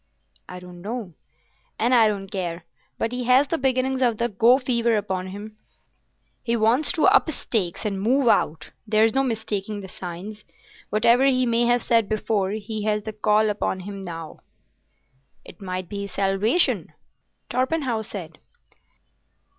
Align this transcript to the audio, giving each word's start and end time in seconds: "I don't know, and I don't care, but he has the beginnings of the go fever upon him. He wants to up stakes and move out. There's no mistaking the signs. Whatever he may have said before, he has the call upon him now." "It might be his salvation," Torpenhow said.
"I 0.49 0.59
don't 0.59 0.81
know, 0.81 1.13
and 1.77 1.93
I 1.93 2.07
don't 2.07 2.27
care, 2.27 2.65
but 2.97 3.11
he 3.11 3.25
has 3.25 3.47
the 3.47 3.59
beginnings 3.59 4.01
of 4.01 4.17
the 4.17 4.29
go 4.29 4.57
fever 4.57 4.97
upon 4.97 5.27
him. 5.27 5.57
He 6.41 6.55
wants 6.57 6.91
to 6.93 7.05
up 7.05 7.29
stakes 7.29 7.85
and 7.85 8.01
move 8.01 8.27
out. 8.27 8.71
There's 8.87 9.13
no 9.13 9.21
mistaking 9.21 9.81
the 9.81 9.87
signs. 9.87 10.43
Whatever 10.89 11.25
he 11.25 11.45
may 11.45 11.67
have 11.67 11.83
said 11.83 12.09
before, 12.09 12.49
he 12.53 12.81
has 12.85 13.03
the 13.03 13.13
call 13.13 13.47
upon 13.51 13.81
him 13.81 14.03
now." 14.03 14.37
"It 15.45 15.61
might 15.61 15.87
be 15.87 16.01
his 16.07 16.13
salvation," 16.13 16.93
Torpenhow 17.51 18.01
said. 18.01 18.39